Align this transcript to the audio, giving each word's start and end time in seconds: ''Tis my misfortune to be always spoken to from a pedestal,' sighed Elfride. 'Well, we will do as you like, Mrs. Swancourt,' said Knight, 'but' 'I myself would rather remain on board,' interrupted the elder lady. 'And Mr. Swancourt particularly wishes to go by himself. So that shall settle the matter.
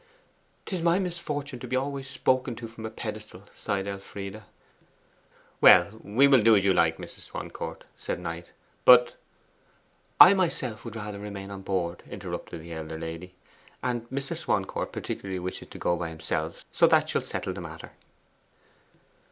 ''Tis 0.65 0.81
my 0.81 0.97
misfortune 0.97 1.59
to 1.59 1.67
be 1.67 1.75
always 1.75 2.07
spoken 2.07 2.55
to 2.55 2.67
from 2.67 2.87
a 2.87 2.89
pedestal,' 2.89 3.43
sighed 3.53 3.85
Elfride. 3.85 4.41
'Well, 5.61 5.99
we 6.01 6.27
will 6.27 6.41
do 6.41 6.55
as 6.55 6.65
you 6.65 6.73
like, 6.73 6.97
Mrs. 6.97 7.29
Swancourt,' 7.29 7.83
said 7.97 8.19
Knight, 8.19 8.47
'but' 8.83 9.15
'I 10.19 10.33
myself 10.33 10.85
would 10.85 10.95
rather 10.95 11.19
remain 11.19 11.51
on 11.51 11.61
board,' 11.61 12.01
interrupted 12.09 12.63
the 12.63 12.73
elder 12.73 12.97
lady. 12.97 13.35
'And 13.83 14.09
Mr. 14.09 14.35
Swancourt 14.35 14.91
particularly 14.91 15.37
wishes 15.37 15.67
to 15.67 15.77
go 15.77 15.95
by 15.95 16.09
himself. 16.09 16.65
So 16.71 16.87
that 16.87 17.07
shall 17.07 17.21
settle 17.21 17.53
the 17.53 17.61
matter. 17.61 17.91